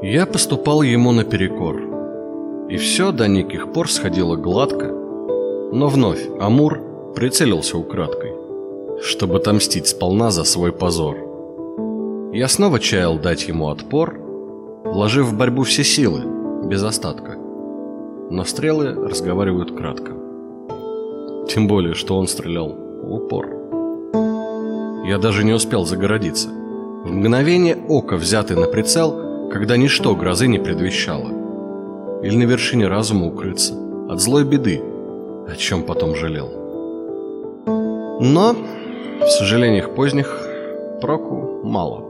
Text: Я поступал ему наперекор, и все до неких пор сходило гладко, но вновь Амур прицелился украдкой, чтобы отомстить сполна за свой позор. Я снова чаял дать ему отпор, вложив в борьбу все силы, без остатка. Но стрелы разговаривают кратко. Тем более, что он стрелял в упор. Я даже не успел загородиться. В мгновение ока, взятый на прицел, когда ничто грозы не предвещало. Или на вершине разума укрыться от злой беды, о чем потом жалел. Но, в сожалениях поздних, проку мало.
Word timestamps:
Я 0.00 0.26
поступал 0.26 0.82
ему 0.82 1.10
наперекор, 1.10 2.68
и 2.68 2.76
все 2.76 3.10
до 3.10 3.26
неких 3.26 3.72
пор 3.72 3.90
сходило 3.90 4.36
гладко, 4.36 4.86
но 5.72 5.88
вновь 5.88 6.24
Амур 6.38 6.80
прицелился 7.16 7.76
украдкой, 7.76 8.32
чтобы 9.02 9.38
отомстить 9.38 9.88
сполна 9.88 10.30
за 10.30 10.44
свой 10.44 10.70
позор. 10.70 11.16
Я 12.32 12.46
снова 12.46 12.78
чаял 12.78 13.18
дать 13.18 13.48
ему 13.48 13.70
отпор, 13.70 14.20
вложив 14.84 15.26
в 15.26 15.36
борьбу 15.36 15.64
все 15.64 15.82
силы, 15.82 16.22
без 16.64 16.84
остатка. 16.84 17.36
Но 18.30 18.44
стрелы 18.44 18.94
разговаривают 18.94 19.76
кратко. 19.76 20.12
Тем 21.48 21.66
более, 21.66 21.94
что 21.94 22.16
он 22.16 22.28
стрелял 22.28 22.72
в 23.02 23.14
упор. 23.14 23.48
Я 25.04 25.18
даже 25.18 25.42
не 25.42 25.54
успел 25.54 25.84
загородиться. 25.84 26.50
В 26.50 27.10
мгновение 27.10 27.76
ока, 27.88 28.14
взятый 28.14 28.56
на 28.56 28.68
прицел, 28.68 29.27
когда 29.52 29.76
ничто 29.76 30.14
грозы 30.14 30.46
не 30.46 30.58
предвещало. 30.58 32.22
Или 32.22 32.36
на 32.36 32.44
вершине 32.44 32.88
разума 32.88 33.26
укрыться 33.26 33.74
от 34.08 34.20
злой 34.20 34.44
беды, 34.44 34.80
о 35.48 35.54
чем 35.56 35.82
потом 35.82 36.14
жалел. 36.14 36.48
Но, 38.20 38.56
в 39.20 39.28
сожалениях 39.28 39.94
поздних, 39.94 40.48
проку 41.00 41.60
мало. 41.62 42.07